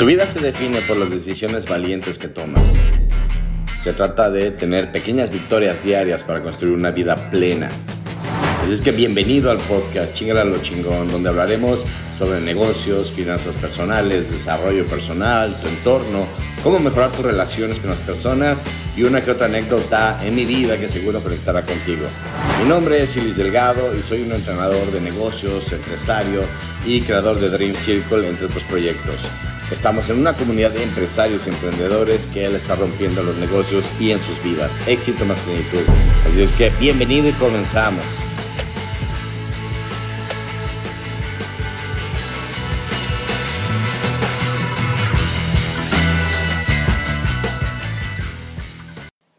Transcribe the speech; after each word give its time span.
Tu 0.00 0.06
vida 0.06 0.26
se 0.26 0.40
define 0.40 0.80
por 0.80 0.96
las 0.96 1.10
decisiones 1.10 1.66
valientes 1.66 2.18
que 2.18 2.28
tomas. 2.28 2.70
Se 3.78 3.92
trata 3.92 4.30
de 4.30 4.50
tener 4.50 4.92
pequeñas 4.92 5.28
victorias 5.30 5.84
diarias 5.84 6.24
para 6.24 6.42
construir 6.42 6.72
una 6.72 6.90
vida 6.90 7.30
plena. 7.30 7.68
Así 8.64 8.72
es 8.72 8.80
que 8.80 8.92
bienvenido 8.92 9.50
al 9.50 9.58
podcast 9.58 10.14
Chingala 10.14 10.44
lo 10.44 10.56
chingón, 10.62 11.12
donde 11.12 11.28
hablaremos 11.28 11.84
sobre 12.16 12.40
negocios, 12.40 13.10
finanzas 13.10 13.56
personales, 13.56 14.30
desarrollo 14.32 14.86
personal, 14.86 15.54
tu 15.60 15.68
entorno, 15.68 16.26
cómo 16.62 16.78
mejorar 16.78 17.12
tus 17.12 17.26
relaciones 17.26 17.78
con 17.78 17.90
las 17.90 18.00
personas 18.00 18.62
y 18.96 19.02
una 19.02 19.20
que 19.22 19.32
otra 19.32 19.48
anécdota 19.48 20.18
en 20.24 20.34
mi 20.34 20.46
vida 20.46 20.80
que 20.80 20.88
seguro 20.88 21.20
conectará 21.20 21.60
contigo. 21.60 22.06
Mi 22.62 22.66
nombre 22.66 23.02
es 23.02 23.14
Ilis 23.18 23.36
Delgado 23.36 23.94
y 23.94 24.00
soy 24.00 24.22
un 24.22 24.32
entrenador 24.32 24.90
de 24.92 25.02
negocios, 25.02 25.70
empresario 25.72 26.40
y 26.86 27.02
creador 27.02 27.38
de 27.38 27.50
Dream 27.50 27.74
Circle, 27.74 28.26
entre 28.26 28.46
otros 28.46 28.64
proyectos. 28.64 29.28
Estamos 29.70 30.10
en 30.10 30.18
una 30.18 30.36
comunidad 30.36 30.72
de 30.72 30.82
empresarios 30.82 31.46
y 31.46 31.50
emprendedores 31.50 32.26
que 32.26 32.44
él 32.44 32.56
está 32.56 32.74
rompiendo 32.74 33.22
los 33.22 33.36
negocios 33.36 33.92
y 34.00 34.10
en 34.10 34.20
sus 34.20 34.42
vidas. 34.42 34.72
Éxito 34.88 35.24
más 35.24 35.38
plenitud. 35.40 35.84
Así 36.26 36.42
es 36.42 36.52
que 36.52 36.70
bienvenido 36.70 37.28
y 37.28 37.32
comenzamos. 37.34 38.02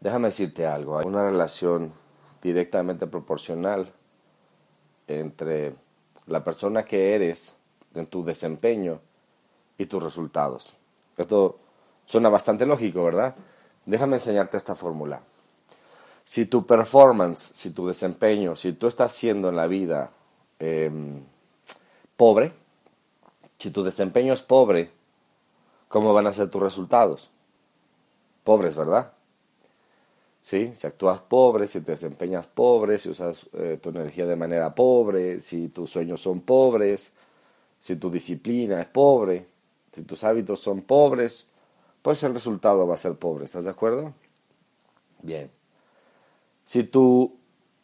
Déjame 0.00 0.28
decirte 0.28 0.66
algo, 0.66 0.98
hay 0.98 1.06
una 1.06 1.28
relación 1.28 1.92
directamente 2.40 3.06
proporcional 3.06 3.92
entre 5.06 5.74
la 6.26 6.42
persona 6.42 6.84
que 6.84 7.14
eres 7.14 7.54
en 7.94 8.06
tu 8.06 8.24
desempeño 8.24 8.98
y 9.78 9.86
tus 9.86 10.02
resultados. 10.02 10.74
Esto 11.16 11.58
suena 12.04 12.28
bastante 12.28 12.66
lógico, 12.66 13.04
¿verdad? 13.04 13.34
Déjame 13.86 14.16
enseñarte 14.16 14.56
esta 14.56 14.74
fórmula. 14.74 15.20
Si 16.24 16.46
tu 16.46 16.64
performance, 16.64 17.50
si 17.54 17.70
tu 17.70 17.86
desempeño, 17.86 18.54
si 18.54 18.72
tú 18.72 18.86
estás 18.86 19.12
siendo 19.12 19.48
en 19.48 19.56
la 19.56 19.66
vida 19.66 20.10
em, 20.58 21.24
pobre, 22.16 22.52
si 23.58 23.70
tu 23.70 23.82
desempeño 23.82 24.32
es 24.32 24.42
pobre, 24.42 24.90
¿cómo 25.88 26.14
van 26.14 26.26
a 26.26 26.32
ser 26.32 26.48
tus 26.50 26.62
resultados? 26.62 27.28
Pobres, 28.44 28.76
¿verdad? 28.76 29.12
¿Sí? 30.40 30.72
Si 30.74 30.86
actúas 30.86 31.20
pobre, 31.20 31.68
si 31.68 31.80
te 31.80 31.92
desempeñas 31.92 32.46
pobre, 32.46 32.98
si 32.98 33.10
usas 33.10 33.48
eh, 33.52 33.78
tu 33.80 33.90
energía 33.90 34.26
de 34.26 34.36
manera 34.36 34.74
pobre, 34.74 35.40
si 35.40 35.68
tus 35.68 35.90
sueños 35.90 36.20
son 36.20 36.40
pobres, 36.40 37.12
si 37.80 37.96
tu 37.96 38.10
disciplina 38.10 38.80
es 38.80 38.88
pobre, 38.88 39.46
si 39.92 40.02
tus 40.02 40.24
hábitos 40.24 40.60
son 40.60 40.80
pobres, 40.80 41.48
pues 42.00 42.22
el 42.22 42.34
resultado 42.34 42.86
va 42.86 42.94
a 42.94 42.98
ser 42.98 43.14
pobre. 43.14 43.44
¿Estás 43.44 43.64
de 43.64 43.70
acuerdo? 43.70 44.14
Bien. 45.22 45.50
Si 46.64 46.84
tu 46.84 47.36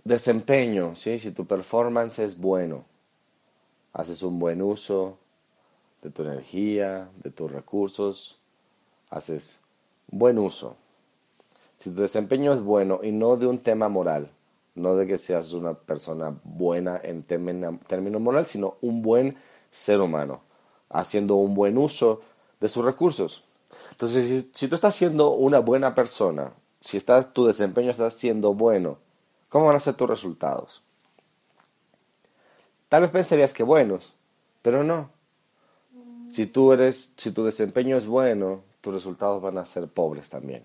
desempeño, 0.05 0.95
¿sí? 0.97 1.19
si 1.19 1.33
tu 1.33 1.47
performance 1.47 2.19
es 2.21 2.39
bueno, 2.39 2.85
haces 3.93 4.23
un 4.23 4.39
buen 4.39 4.63
uso 4.63 5.19
de 6.03 6.11
tu 6.11 6.23
energía, 6.23 7.11
de 7.23 7.31
tus 7.31 7.51
recursos, 7.51 8.41
haces 9.11 9.61
buen 10.11 10.39
uso. 10.39 10.77
Si 11.77 11.91
tu 11.91 12.01
desempeño 12.01 12.55
es 12.55 12.61
bueno 12.61 13.01
y 13.03 13.13
no 13.13 13.37
de 13.37 13.47
un 13.47 13.59
tema 13.59 13.89
moral, 13.89 14.31
no 14.75 14.97
de 14.97 15.07
que 15.07 15.19
seas 15.19 15.53
una 15.53 15.75
persona 15.75 16.35
buena 16.43 16.99
en 17.03 17.23
términos 17.23 18.21
moral, 18.21 18.47
sino 18.47 18.77
un 18.81 19.03
buen 19.03 19.37
ser 19.71 20.01
humano 20.01 20.48
haciendo 20.91 21.37
un 21.37 21.55
buen 21.55 21.79
uso 21.79 22.23
de 22.61 22.69
sus 22.69 22.85
recursos. 22.85 23.45
Entonces, 23.91 24.47
si, 24.53 24.69
tú 24.69 24.75
estás 24.75 24.95
siendo 24.95 25.33
una 25.33 25.59
buena 25.59 25.95
persona, 25.95 26.53
si 26.81 26.97
estás, 26.97 27.33
tu 27.33 27.47
desempeño 27.47 27.91
está 27.91 28.11
siendo 28.11 28.55
bueno, 28.55 28.99
¿cómo 29.49 29.67
van 29.67 29.77
a 29.77 29.81
ser 29.81 29.95
tus 29.95 30.09
resultados? 30.09 30.83
Tal 32.89 33.03
vez 33.03 33.11
pensarías 33.11 33.53
que 33.53 33.63
buenos, 33.63 34.15
pero 34.63 34.85
no. 34.85 35.11
Si 36.29 36.47
tú 36.47 36.73
eres, 36.73 37.13
si 37.17 37.31
tu 37.31 37.45
desempeño 37.45 37.97
es 37.97 38.07
bueno, 38.07 38.63
tus 38.81 38.95
resultados 38.95 39.43
van 39.43 39.59
a 39.59 39.67
ser 39.67 39.89
pobres 39.89 40.31
también. 40.31 40.65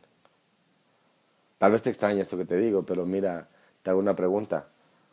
Tal 1.57 1.71
vez 1.71 1.81
te 1.81 1.89
extraña 1.89 2.21
esto 2.21 2.37
que 2.37 2.45
te 2.45 2.57
digo, 2.57 2.83
pero 2.83 3.05
mira, 3.05 3.47
te 3.81 3.89
hago 3.89 3.99
una 3.99 4.15
pregunta. 4.15 4.67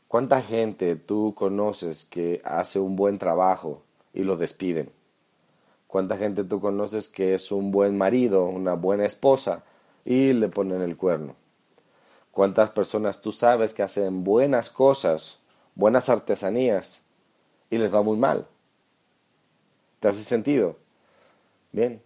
¿Cuánta 0.08 0.42
gente 0.42 0.96
tú 0.96 1.34
conoces 1.36 2.04
que 2.04 2.42
hace 2.44 2.80
un 2.80 2.96
buen 2.96 3.18
trabajo 3.18 3.82
y 4.12 4.24
lo 4.24 4.36
despiden? 4.36 4.90
¿Cuánta 5.90 6.16
gente 6.16 6.44
tú 6.44 6.60
conoces 6.60 7.08
que 7.08 7.34
es 7.34 7.50
un 7.50 7.72
buen 7.72 7.98
marido, 7.98 8.44
una 8.44 8.74
buena 8.74 9.04
esposa 9.04 9.64
y 10.04 10.32
le 10.32 10.48
ponen 10.48 10.82
el 10.82 10.96
cuerno? 10.96 11.34
¿Cuántas 12.30 12.70
personas 12.70 13.20
tú 13.20 13.32
sabes 13.32 13.74
que 13.74 13.82
hacen 13.82 14.22
buenas 14.22 14.70
cosas, 14.70 15.40
buenas 15.74 16.08
artesanías 16.08 17.02
y 17.70 17.78
les 17.78 17.92
va 17.92 18.02
muy 18.02 18.16
mal? 18.16 18.46
¿Te 19.98 20.06
hace 20.06 20.22
sentido? 20.22 20.76
Bien. 21.72 22.00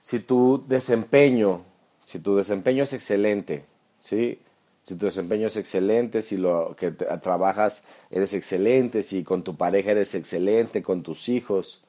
Si 0.00 0.18
tu 0.18 0.64
desempeño, 0.66 1.66
si 2.02 2.20
tu 2.20 2.36
desempeño 2.36 2.84
es 2.84 2.94
excelente, 2.94 3.66
¿sí? 4.00 4.40
Si 4.82 4.96
tu 4.96 5.06
desempeño 5.06 5.46
es 5.46 5.56
excelente, 5.56 6.22
si 6.22 6.36
lo 6.36 6.74
que 6.76 6.90
trabajas 6.90 7.84
eres 8.10 8.32
excelente, 8.34 9.02
si 9.02 9.22
con 9.22 9.44
tu 9.44 9.56
pareja 9.56 9.92
eres 9.92 10.14
excelente, 10.14 10.82
con 10.82 11.02
tus 11.02 11.28
hijos 11.28 11.82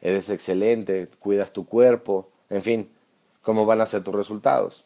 eres 0.00 0.28
excelente, 0.30 1.08
cuidas 1.20 1.52
tu 1.52 1.66
cuerpo, 1.66 2.28
en 2.50 2.62
fin, 2.62 2.90
¿cómo 3.40 3.64
van 3.64 3.80
a 3.80 3.86
ser 3.86 4.02
tus 4.02 4.14
resultados? 4.14 4.84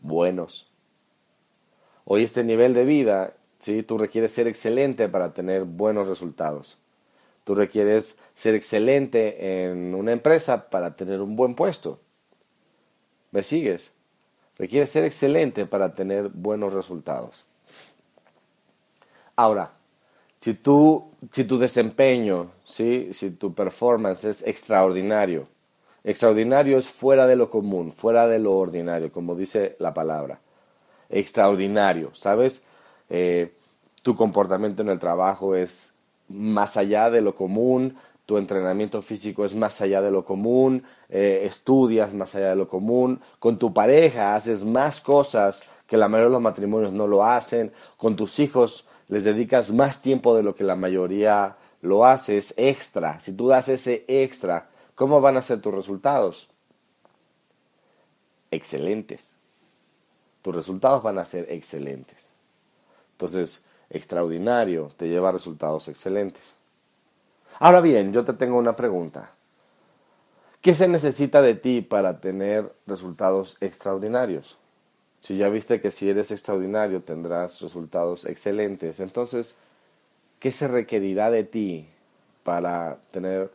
Buenos. 0.00 0.68
Hoy 2.04 2.24
este 2.24 2.44
nivel 2.44 2.74
de 2.74 2.84
vida, 2.84 3.34
¿sí? 3.58 3.82
tú 3.82 3.96
requieres 3.96 4.32
ser 4.32 4.46
excelente 4.46 5.08
para 5.08 5.32
tener 5.32 5.64
buenos 5.64 6.08
resultados. 6.08 6.76
Tú 7.44 7.54
requieres 7.54 8.18
ser 8.34 8.54
excelente 8.54 9.64
en 9.64 9.94
una 9.94 10.12
empresa 10.12 10.68
para 10.70 10.94
tener 10.94 11.20
un 11.20 11.34
buen 11.34 11.54
puesto. 11.54 11.98
¿Me 13.30 13.42
sigues? 13.42 13.92
Requiere 14.58 14.86
ser 14.86 15.04
excelente 15.04 15.66
para 15.66 15.94
tener 15.94 16.28
buenos 16.28 16.72
resultados. 16.72 17.44
Ahora, 19.34 19.72
si, 20.38 20.54
tú, 20.54 21.10
si 21.32 21.44
tu 21.44 21.58
desempeño, 21.58 22.50
si 22.64 23.10
tu 23.38 23.54
performance 23.54 24.24
es 24.24 24.46
extraordinario, 24.46 25.46
extraordinario 26.04 26.78
es 26.78 26.88
fuera 26.88 27.26
de 27.26 27.36
lo 27.36 27.48
común, 27.48 27.92
fuera 27.92 28.26
de 28.26 28.38
lo 28.38 28.56
ordinario, 28.56 29.12
como 29.12 29.34
dice 29.34 29.76
la 29.78 29.94
palabra. 29.94 30.40
Extraordinario, 31.08 32.14
¿sabes? 32.14 32.64
Eh, 33.08 33.52
tu 34.02 34.16
comportamiento 34.16 34.82
en 34.82 34.88
el 34.88 34.98
trabajo 34.98 35.54
es 35.54 35.94
más 36.28 36.76
allá 36.76 37.10
de 37.10 37.20
lo 37.20 37.34
común, 37.34 37.96
tu 38.32 38.38
entrenamiento 38.38 39.02
físico 39.02 39.44
es 39.44 39.54
más 39.54 39.82
allá 39.82 40.00
de 40.00 40.10
lo 40.10 40.24
común, 40.24 40.84
eh, 41.10 41.42
estudias 41.44 42.14
más 42.14 42.34
allá 42.34 42.48
de 42.48 42.56
lo 42.56 42.66
común, 42.66 43.20
con 43.38 43.58
tu 43.58 43.74
pareja 43.74 44.34
haces 44.34 44.64
más 44.64 45.02
cosas 45.02 45.64
que 45.86 45.98
la 45.98 46.08
mayoría 46.08 46.28
de 46.28 46.32
los 46.32 46.40
matrimonios 46.40 46.94
no 46.94 47.06
lo 47.06 47.24
hacen, 47.24 47.74
con 47.98 48.16
tus 48.16 48.38
hijos 48.38 48.88
les 49.08 49.24
dedicas 49.24 49.70
más 49.72 50.00
tiempo 50.00 50.34
de 50.34 50.42
lo 50.42 50.54
que 50.54 50.64
la 50.64 50.76
mayoría 50.76 51.58
lo 51.82 52.06
hace, 52.06 52.38
es 52.38 52.54
extra. 52.56 53.20
Si 53.20 53.34
tú 53.34 53.48
das 53.48 53.68
ese 53.68 54.06
extra, 54.08 54.70
¿cómo 54.94 55.20
van 55.20 55.36
a 55.36 55.42
ser 55.42 55.60
tus 55.60 55.74
resultados? 55.74 56.48
Excelentes. 58.50 59.36
Tus 60.40 60.54
resultados 60.54 61.02
van 61.02 61.18
a 61.18 61.26
ser 61.26 61.48
excelentes. 61.50 62.32
Entonces, 63.10 63.62
extraordinario 63.90 64.90
te 64.96 65.10
lleva 65.10 65.28
a 65.28 65.32
resultados 65.32 65.88
excelentes. 65.88 66.61
Ahora 67.58 67.80
bien, 67.80 68.12
yo 68.12 68.24
te 68.24 68.32
tengo 68.32 68.56
una 68.56 68.74
pregunta. 68.74 69.30
¿Qué 70.60 70.74
se 70.74 70.88
necesita 70.88 71.42
de 71.42 71.54
ti 71.54 71.80
para 71.80 72.20
tener 72.20 72.72
resultados 72.86 73.56
extraordinarios? 73.60 74.58
Si 75.20 75.36
ya 75.36 75.48
viste 75.48 75.80
que 75.80 75.90
si 75.90 76.10
eres 76.10 76.30
extraordinario 76.30 77.02
tendrás 77.02 77.60
resultados 77.60 78.24
excelentes, 78.24 79.00
entonces, 79.00 79.56
¿qué 80.40 80.50
se 80.50 80.68
requerirá 80.68 81.30
de 81.30 81.44
ti 81.44 81.88
para 82.44 82.98
tener 83.12 83.50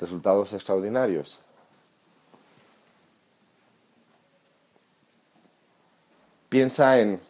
resultados 0.00 0.52
extraordinarios? 0.52 1.38
Piensa 6.48 7.00
en 7.00 7.20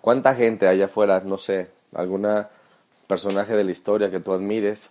cuánta 0.00 0.34
gente 0.34 0.66
allá 0.66 0.86
afuera, 0.86 1.20
no 1.20 1.38
sé, 1.38 1.70
alguna 1.94 2.48
personaje 3.06 3.54
de 3.54 3.64
la 3.64 3.70
historia 3.70 4.10
que 4.10 4.20
tú 4.20 4.32
admires, 4.32 4.90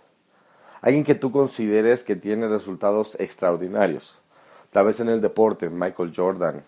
Alguien 0.84 1.06
que 1.06 1.16
tú 1.16 1.32
consideres 1.32 2.04
que 2.04 2.18
tiene 2.18 2.50
resultados 2.50 3.18
extraordinarios. 3.18 4.20
Tal 4.70 4.86
vez 4.86 5.00
en 5.00 5.08
el 5.08 5.22
deporte, 5.22 5.70
Michael 5.70 6.12
Jordan, 6.14 6.62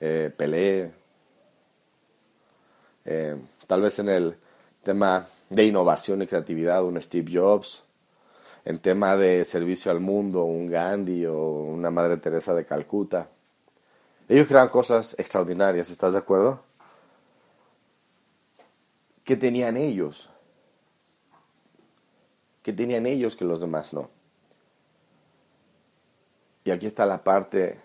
eh, 0.00 0.32
Pelé, 0.36 0.90
eh, 3.04 3.36
tal 3.68 3.80
vez 3.80 4.00
en 4.00 4.08
el 4.08 4.36
tema 4.82 5.28
de 5.48 5.64
innovación 5.66 6.20
y 6.20 6.26
creatividad, 6.26 6.82
un 6.82 7.00
Steve 7.00 7.30
Jobs, 7.32 7.84
en 8.64 8.80
tema 8.80 9.16
de 9.16 9.44
servicio 9.44 9.92
al 9.92 10.00
mundo, 10.00 10.42
un 10.42 10.66
Gandhi 10.66 11.26
o 11.26 11.38
una 11.38 11.92
Madre 11.92 12.16
Teresa 12.16 12.54
de 12.54 12.66
Calcuta. 12.66 13.28
Ellos 14.28 14.48
crean 14.48 14.68
cosas 14.68 15.14
extraordinarias, 15.20 15.90
¿estás 15.90 16.14
de 16.14 16.18
acuerdo? 16.18 16.60
¿Qué 19.22 19.36
tenían 19.36 19.76
ellos? 19.76 20.28
¿Qué 22.66 22.72
tenían 22.72 23.06
ellos 23.06 23.36
que 23.36 23.44
los 23.44 23.60
demás 23.60 23.92
no? 23.92 24.10
Y 26.64 26.72
aquí 26.72 26.86
está 26.86 27.06
la 27.06 27.22
parte, 27.22 27.78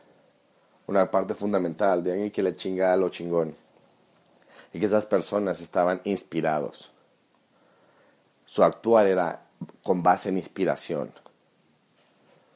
una 0.87 1.11
parte 1.11 1.35
fundamental 1.35 2.03
de 2.03 2.13
alguien 2.13 2.31
que 2.31 2.41
le 2.41 2.55
chinga 2.55 2.91
a 2.91 2.97
lo 2.97 3.09
chingón. 3.09 3.55
Y 4.73 4.79
que 4.79 4.87
esas 4.87 5.05
personas 5.05 5.61
estaban 5.61 6.01
inspirados. 6.03 6.91
Su 8.47 8.63
actuar 8.63 9.05
era 9.05 9.43
con 9.83 10.01
base 10.01 10.29
en 10.29 10.39
inspiración. 10.39 11.13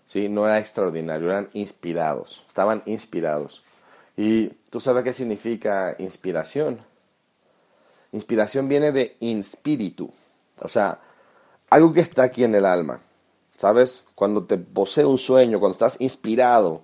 ¿Sí? 0.07 0.27
No 0.27 0.47
era 0.47 0.57
extraordinario, 0.57 1.29
eran 1.29 1.51
inspirados. 1.53 2.43
Estaban 2.47 2.81
inspirados. 2.87 3.61
¿Y 4.17 4.47
tú 4.71 4.81
sabes 4.81 5.03
qué 5.03 5.13
significa 5.13 5.95
inspiración? 5.99 6.79
Inspiración 8.13 8.67
viene 8.67 8.91
de 8.91 9.15
inspiritu. 9.19 10.11
O 10.59 10.67
sea, 10.67 11.01
algo 11.69 11.91
que 11.91 12.01
está 12.01 12.23
aquí 12.23 12.43
en 12.43 12.55
el 12.55 12.65
alma. 12.65 13.01
¿Sabes? 13.57 14.03
Cuando 14.15 14.43
te 14.43 14.57
posee 14.57 15.05
un 15.05 15.17
sueño, 15.17 15.59
cuando 15.59 15.73
estás 15.73 15.99
inspirado, 16.01 16.81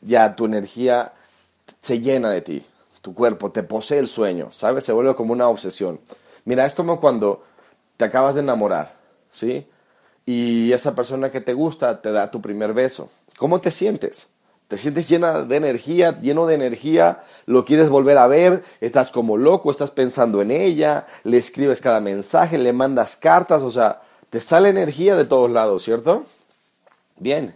ya 0.00 0.34
tu 0.34 0.46
energía 0.46 1.12
se 1.82 2.00
llena 2.00 2.30
de 2.30 2.40
ti. 2.40 2.66
Tu 3.02 3.12
cuerpo 3.12 3.52
te 3.52 3.62
posee 3.62 3.98
el 3.98 4.08
sueño, 4.08 4.50
¿sabes? 4.50 4.84
Se 4.84 4.92
vuelve 4.92 5.14
como 5.14 5.34
una 5.34 5.48
obsesión. 5.48 6.00
Mira, 6.46 6.64
es 6.64 6.74
como 6.74 7.00
cuando 7.00 7.44
te 7.98 8.06
acabas 8.06 8.34
de 8.34 8.40
enamorar, 8.40 8.96
¿sí? 9.30 9.66
Y 10.24 10.72
esa 10.72 10.94
persona 10.94 11.30
que 11.30 11.42
te 11.42 11.52
gusta 11.52 12.00
te 12.00 12.12
da 12.12 12.30
tu 12.30 12.40
primer 12.40 12.72
beso. 12.72 13.10
¿Cómo 13.36 13.60
te 13.60 13.70
sientes? 13.70 14.28
Te 14.68 14.78
sientes 14.78 15.08
llena 15.08 15.42
de 15.42 15.56
energía, 15.56 16.18
lleno 16.20 16.46
de 16.46 16.54
energía, 16.54 17.22
lo 17.46 17.64
quieres 17.64 17.90
volver 17.90 18.18
a 18.18 18.26
ver, 18.26 18.64
estás 18.80 19.10
como 19.10 19.36
loco, 19.36 19.70
estás 19.70 19.90
pensando 19.90 20.40
en 20.40 20.50
ella, 20.50 21.06
le 21.22 21.36
escribes 21.36 21.80
cada 21.80 22.00
mensaje, 22.00 22.56
le 22.56 22.72
mandas 22.72 23.16
cartas, 23.16 23.62
o 23.62 23.70
sea, 23.70 24.02
te 24.30 24.40
sale 24.40 24.70
energía 24.70 25.16
de 25.16 25.26
todos 25.26 25.50
lados, 25.50 25.82
¿cierto? 25.84 26.24
Bien. 27.18 27.54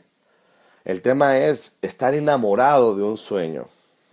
El 0.84 1.02
tema 1.02 1.38
es 1.38 1.72
estar 1.82 2.14
enamorado 2.14 2.94
de 2.96 3.02
un 3.02 3.16
sueño, 3.16 3.66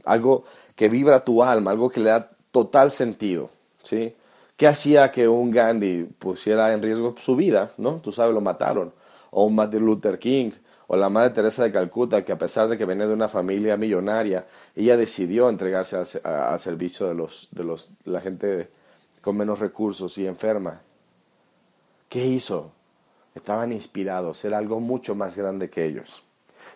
algo 0.04 0.46
que 0.76 0.90
vibra 0.90 1.24
tu 1.24 1.44
alma, 1.44 1.72
algo 1.72 1.90
que 1.90 2.02
le 2.02 2.10
da 2.10 2.32
total 2.52 2.92
sentido, 2.92 3.50
¿sí? 3.84 4.16
¿Qué 4.58 4.68
hacía 4.68 5.12
que 5.12 5.28
un 5.28 5.52
Gandhi 5.52 6.04
pusiera 6.18 6.74
en 6.74 6.82
riesgo 6.82 7.16
su 7.20 7.36
vida, 7.36 7.72
no? 7.78 8.00
Tú 8.02 8.12
sabes, 8.12 8.34
lo 8.34 8.42
mataron. 8.42 8.94
O 9.32 9.46
un 9.46 9.56
Martin 9.56 9.86
Luther 9.86 10.18
King, 10.18 10.52
o 10.88 10.96
la 10.96 11.10
Madre 11.10 11.32
Teresa 11.32 11.64
de 11.64 11.72
Calcuta, 11.72 12.24
que 12.24 12.32
a 12.32 12.38
pesar 12.38 12.68
de 12.68 12.78
que 12.78 12.86
venía 12.86 13.08
de 13.08 13.14
una 13.14 13.28
familia 13.28 13.78
millonaria, 13.78 14.46
ella 14.76 14.98
decidió 14.98 15.50
entregarse 15.50 15.98
al 16.24 16.60
servicio 16.60 17.08
de, 17.08 17.16
los, 17.16 17.48
de 17.52 17.64
los, 17.64 17.90
la 18.04 18.22
gente 18.22 18.70
con 19.22 19.38
menos 19.38 19.60
recursos 19.60 20.18
y 20.18 20.28
enferma. 20.28 20.82
¿Qué 22.10 22.26
hizo? 22.26 22.72
Estaban 23.34 23.72
inspirados, 23.72 24.46
era 24.46 24.58
algo 24.58 24.80
mucho 24.80 25.16
más 25.16 25.36
grande 25.36 25.70
que 25.70 25.86
ellos. 25.86 26.24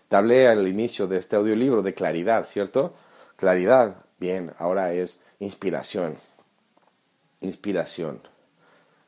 Te 0.08 0.16
hablé 0.16 0.48
al 0.48 0.68
inicio 0.68 1.08
de 1.08 1.18
este 1.18 1.36
audiolibro 1.36 1.84
de 1.84 1.94
claridad, 1.94 2.46
¿cierto? 2.46 2.94
Claridad, 3.36 3.98
bien, 4.20 4.52
ahora 4.58 4.92
es 4.94 5.20
inspiración. 5.40 6.18
Inspiración. 7.42 8.20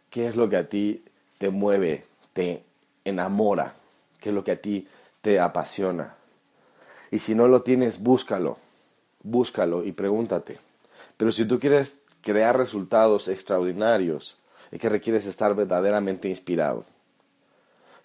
¿Qué 0.09 0.27
es 0.27 0.35
lo 0.35 0.47
que 0.47 0.57
a 0.57 0.69
ti 0.69 1.03
te 1.37 1.49
mueve, 1.49 2.05
te 2.33 2.63
enamora? 3.03 3.75
¿Qué 4.21 4.29
es 4.29 4.35
lo 4.35 4.45
que 4.45 4.51
a 4.51 4.61
ti 4.61 4.87
te 5.21 5.41
apasiona? 5.41 6.15
Y 7.09 7.19
si 7.19 7.35
no 7.35 7.49
lo 7.49 7.63
tienes, 7.63 8.01
búscalo, 8.01 8.57
búscalo 9.23 9.83
y 9.83 9.91
pregúntate. 9.91 10.59
Pero 11.17 11.31
si 11.33 11.43
tú 11.45 11.59
quieres 11.59 12.01
crear 12.21 12.55
resultados 12.55 13.27
extraordinarios, 13.27 14.37
es 14.71 14.79
que 14.79 14.89
requieres 14.89 15.25
estar 15.25 15.55
verdaderamente 15.55 16.29
inspirado. 16.29 16.85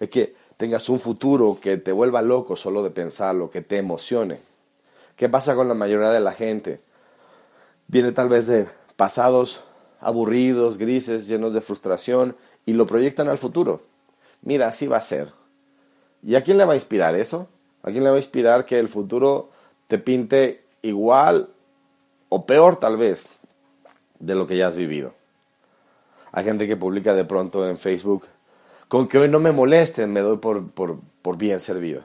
Es 0.00 0.08
que 0.08 0.34
tengas 0.56 0.88
un 0.88 0.98
futuro 0.98 1.58
que 1.60 1.76
te 1.76 1.92
vuelva 1.92 2.22
loco 2.22 2.56
solo 2.56 2.82
de 2.82 2.90
pensarlo, 2.90 3.50
que 3.50 3.62
te 3.62 3.76
emocione. 3.76 4.40
¿Qué 5.16 5.28
pasa 5.28 5.54
con 5.54 5.68
la 5.68 5.74
mayoría 5.74 6.10
de 6.10 6.20
la 6.20 6.32
gente? 6.32 6.80
Viene 7.88 8.12
tal 8.12 8.30
vez 8.30 8.46
de 8.46 8.66
pasados 8.96 9.60
aburridos, 10.00 10.78
grises, 10.78 11.28
llenos 11.28 11.52
de 11.52 11.60
frustración 11.60 12.36
y 12.64 12.72
lo 12.72 12.86
proyectan 12.86 13.28
al 13.28 13.38
futuro. 13.38 13.82
Mira, 14.40 14.68
así 14.68 14.86
va 14.86 14.96
a 14.96 15.02
ser. 15.02 15.35
¿Y 16.26 16.34
a 16.34 16.42
quién 16.42 16.58
le 16.58 16.64
va 16.64 16.72
a 16.72 16.76
inspirar 16.76 17.14
eso? 17.14 17.48
¿A 17.84 17.92
quién 17.92 18.02
le 18.02 18.10
va 18.10 18.16
a 18.16 18.18
inspirar 18.18 18.66
que 18.66 18.80
el 18.80 18.88
futuro 18.88 19.50
te 19.86 19.98
pinte 19.98 20.64
igual 20.82 21.50
o 22.28 22.44
peor 22.46 22.80
tal 22.80 22.96
vez 22.96 23.28
de 24.18 24.34
lo 24.34 24.48
que 24.48 24.56
ya 24.56 24.66
has 24.66 24.74
vivido? 24.74 25.14
Hay 26.32 26.44
gente 26.44 26.66
que 26.66 26.76
publica 26.76 27.14
de 27.14 27.24
pronto 27.24 27.68
en 27.68 27.78
Facebook, 27.78 28.24
con 28.88 29.06
que 29.06 29.18
hoy 29.18 29.28
no 29.28 29.38
me 29.38 29.52
molesten, 29.52 30.12
me 30.12 30.18
doy 30.18 30.38
por, 30.38 30.68
por, 30.72 30.98
por 31.22 31.38
bien 31.38 31.60
servido. 31.60 32.02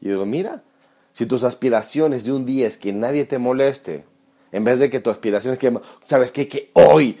Y 0.00 0.08
digo, 0.08 0.26
mira, 0.26 0.64
si 1.12 1.24
tus 1.24 1.44
aspiraciones 1.44 2.24
de 2.24 2.32
un 2.32 2.44
día 2.44 2.66
es 2.66 2.76
que 2.76 2.92
nadie 2.92 3.24
te 3.24 3.38
moleste, 3.38 4.04
en 4.50 4.64
vez 4.64 4.80
de 4.80 4.90
que 4.90 4.98
tu 4.98 5.10
aspiración 5.10 5.54
es 5.54 5.60
que, 5.60 5.78
¿sabes 6.04 6.32
qué? 6.32 6.48
Que 6.48 6.72
hoy 6.72 7.20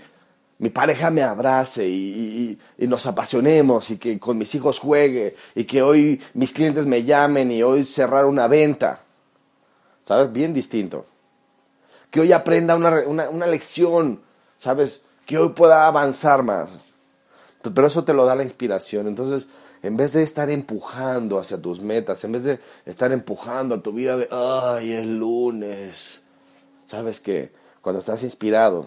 mi 0.58 0.70
pareja 0.70 1.10
me 1.10 1.22
abrace 1.22 1.88
y, 1.88 2.58
nos 2.78 3.06
apasionemos 3.06 3.90
y 3.90 3.98
que 3.98 4.18
con 4.18 4.38
mis 4.38 4.54
hijos 4.54 4.78
juegue 4.78 5.36
y 5.54 5.64
que 5.64 5.82
hoy 5.82 6.20
mis 6.34 6.52
clientes 6.52 6.86
me 6.86 7.04
llamen 7.04 7.50
y 7.50 7.62
hoy 7.62 7.84
cerrar 7.84 8.24
una 8.26 8.46
venta. 8.46 9.00
¿Sabes? 10.04 10.32
Bien 10.32 10.52
distinto. 10.54 11.06
Que 12.10 12.20
hoy 12.20 12.32
aprenda 12.32 12.76
una, 12.76 13.00
una, 13.06 13.28
una 13.30 13.46
lección, 13.46 14.20
¿sabes? 14.56 15.04
que 15.26 15.38
hoy 15.38 15.50
pueda 15.50 15.86
avanzar 15.86 16.42
más. 16.42 16.70
Pero 17.62 17.86
eso 17.86 18.04
te 18.04 18.12
lo 18.14 18.26
da 18.26 18.34
la 18.34 18.44
inspiración. 18.44 19.08
Entonces, 19.08 19.48
en 19.82 19.96
vez 19.96 20.12
de 20.12 20.22
estar 20.22 20.50
empujando 20.50 21.38
hacia 21.38 21.60
tus 21.60 21.80
metas, 21.80 22.22
en 22.24 22.32
vez 22.32 22.44
de 22.44 22.60
estar 22.86 23.12
empujando 23.12 23.74
a 23.74 23.82
tu 23.82 23.92
vida 23.92 24.16
de, 24.16 24.28
ay, 24.30 24.92
es 24.92 25.06
lunes, 25.06 26.20
sabes 26.84 27.20
que 27.20 27.52
cuando 27.80 28.00
estás 28.00 28.22
inspirado, 28.22 28.86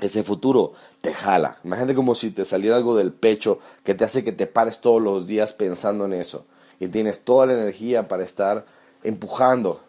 ese 0.00 0.22
futuro 0.22 0.72
te 1.00 1.12
jala. 1.12 1.58
Imagínate 1.64 1.94
como 1.94 2.14
si 2.14 2.30
te 2.30 2.44
saliera 2.44 2.76
algo 2.76 2.96
del 2.96 3.12
pecho 3.12 3.58
que 3.84 3.94
te 3.94 4.04
hace 4.04 4.24
que 4.24 4.32
te 4.32 4.46
pares 4.46 4.80
todos 4.80 5.00
los 5.02 5.26
días 5.26 5.52
pensando 5.52 6.04
en 6.06 6.14
eso. 6.14 6.44
Y 6.78 6.88
tienes 6.88 7.20
toda 7.20 7.46
la 7.46 7.54
energía 7.54 8.08
para 8.08 8.24
estar 8.24 8.64
empujando 9.02 9.80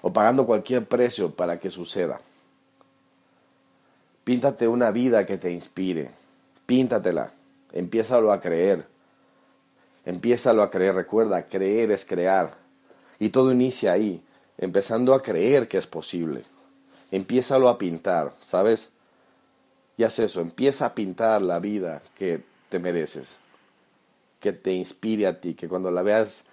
o 0.00 0.12
pagando 0.12 0.46
cualquier 0.46 0.84
precio 0.86 1.30
para 1.30 1.60
que 1.60 1.70
suceda. 1.70 2.20
Píntate 4.24 4.68
una 4.68 4.90
vida 4.90 5.26
que 5.26 5.38
te 5.38 5.50
inspire. 5.50 6.10
Píntatela. 6.66 7.32
Empiézalo 7.72 8.32
a 8.32 8.40
creer. 8.40 8.86
Empiézalo 10.04 10.62
a 10.62 10.70
creer. 10.70 10.94
Recuerda, 10.94 11.46
creer 11.46 11.92
es 11.92 12.04
crear. 12.04 12.54
Y 13.18 13.30
todo 13.30 13.52
inicia 13.52 13.92
ahí, 13.92 14.20
empezando 14.58 15.14
a 15.14 15.22
creer 15.22 15.68
que 15.68 15.78
es 15.78 15.86
posible. 15.86 16.44
Empiézalo 17.12 17.68
a 17.68 17.78
pintar, 17.78 18.34
¿sabes? 18.40 18.90
Haz 20.02 20.18
eso, 20.18 20.40
empieza 20.40 20.86
a 20.86 20.94
pintar 20.94 21.42
la 21.42 21.58
vida 21.58 22.02
que 22.18 22.42
te 22.68 22.78
mereces. 22.78 23.36
Que 24.40 24.52
te 24.52 24.72
inspire 24.72 25.26
a 25.26 25.40
ti, 25.40 25.54
que 25.54 25.68
cuando 25.68 25.90
la 25.90 26.02
veas 26.02 26.44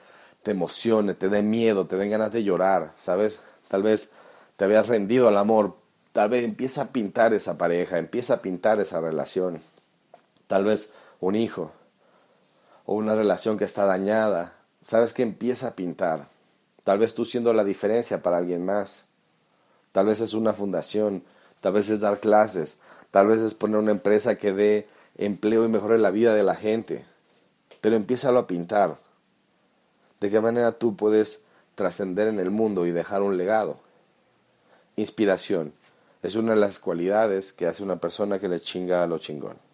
te 0.43 0.51
emocione, 0.51 1.13
te 1.13 1.29
dé 1.29 1.41
miedo, 1.41 1.87
te 1.87 1.97
den 1.97 2.11
ganas 2.11 2.31
de 2.31 2.43
llorar, 2.43 2.93
¿sabes? 2.95 3.39
Tal 3.67 3.83
vez 3.83 4.09
te 4.57 4.65
habías 4.65 4.87
rendido 4.87 5.27
al 5.27 5.37
amor, 5.37 5.75
Tal 6.11 6.29
vez 6.29 6.43
empieza 6.43 6.81
a 6.81 6.87
pintar 6.87 7.33
esa 7.33 7.57
pareja, 7.57 7.97
empieza 7.97 8.35
a 8.35 8.41
pintar 8.41 8.79
esa 8.79 8.99
relación. 8.99 9.61
Tal 10.47 10.65
vez 10.65 10.91
un 11.19 11.35
hijo 11.35 11.71
o 12.85 12.95
una 12.95 13.15
relación 13.15 13.57
que 13.57 13.65
está 13.65 13.85
dañada. 13.85 14.55
Sabes 14.81 15.13
que 15.13 15.21
empieza 15.21 15.67
a 15.67 15.75
pintar. 15.75 16.27
Tal 16.83 16.97
vez 16.97 17.13
tú 17.13 17.25
siendo 17.25 17.53
la 17.53 17.63
diferencia 17.63 18.23
para 18.23 18.37
alguien 18.37 18.65
más. 18.65 19.05
Tal 19.91 20.07
vez 20.07 20.19
es 20.21 20.33
una 20.33 20.53
fundación. 20.53 21.23
Tal 21.61 21.73
vez 21.73 21.89
es 21.89 21.99
dar 21.99 22.19
clases. 22.19 22.77
Tal 23.11 23.27
vez 23.27 23.41
es 23.41 23.55
poner 23.55 23.77
una 23.77 23.91
empresa 23.91 24.37
que 24.37 24.53
dé 24.53 24.87
empleo 25.17 25.65
y 25.65 25.69
mejore 25.69 25.97
la 25.97 26.11
vida 26.11 26.33
de 26.33 26.43
la 26.43 26.55
gente. 26.55 27.05
Pero 27.81 27.95
empiézalo 27.95 28.39
a 28.39 28.47
pintar. 28.47 28.97
¿De 30.19 30.29
qué 30.29 30.39
manera 30.39 30.73
tú 30.73 30.95
puedes 30.95 31.41
trascender 31.75 32.27
en 32.27 32.39
el 32.39 32.51
mundo 32.51 32.85
y 32.85 32.91
dejar 32.91 33.21
un 33.21 33.37
legado? 33.37 33.77
Inspiración 34.95 35.73
es 36.21 36.35
una 36.35 36.53
de 36.53 36.59
las 36.59 36.79
cualidades 36.79 37.53
que 37.53 37.67
hace 37.67 37.83
una 37.83 37.95
persona 37.95 38.39
que 38.39 38.49
le 38.49 38.59
chinga 38.59 39.03
a 39.03 39.07
lo 39.07 39.19
chingón. 39.19 39.68